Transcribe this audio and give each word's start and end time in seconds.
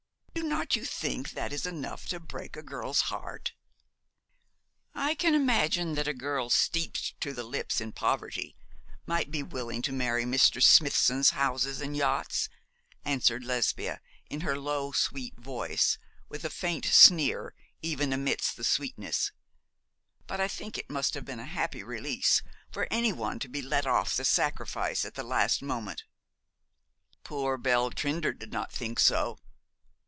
Do 0.33 0.43
not 0.47 0.75
you 0.75 0.85
think 0.85 1.31
that 1.31 1.53
is 1.53 1.65
enough 1.65 2.07
to 2.07 2.19
break 2.19 2.55
a 2.55 2.63
girl's 2.63 3.01
heart?' 3.03 3.53
'I 4.95 5.15
can 5.15 5.35
imagine 5.35 5.93
that 5.95 6.07
a 6.07 6.13
girl 6.13 6.49
steeped 6.49 7.19
to 7.21 7.33
the 7.33 7.43
lips 7.43 7.79
in 7.81 7.91
poverty 7.91 8.55
might 9.05 9.29
be 9.29 9.43
willing 9.43 9.81
to 9.83 9.91
marry 9.91 10.23
Mr. 10.23 10.61
Smithson's 10.61 11.31
houses 11.31 11.81
and 11.81 11.95
yachts,' 11.95 12.47
answered 13.03 13.43
Lesbia, 13.43 14.01
in 14.29 14.41
her 14.41 14.57
low 14.57 14.91
sweet 14.91 15.35
voice, 15.37 15.97
with 16.29 16.43
a 16.43 16.49
faint 16.49 16.85
sneer 16.85 17.53
even 17.81 18.13
amidst 18.13 18.55
the 18.55 18.63
sweetness, 18.63 19.31
'but, 20.27 20.39
I 20.39 20.47
think 20.47 20.77
it 20.77 20.89
must 20.89 21.13
have 21.13 21.25
been 21.25 21.39
a 21.41 21.45
happy 21.45 21.83
release 21.83 22.41
for 22.71 22.87
any 22.89 23.11
one 23.13 23.39
to 23.39 23.49
be 23.49 23.61
let 23.61 23.85
off 23.85 24.15
the 24.15 24.25
sacrifice 24.25 25.05
at 25.05 25.15
the 25.15 25.23
last 25.23 25.61
moment.' 25.61 26.03
'Poor 27.23 27.57
Belle 27.57 27.91
Trinder 27.91 28.33
did 28.33 28.51
not 28.51 28.71
think 28.71 28.99
so.' 28.99 29.37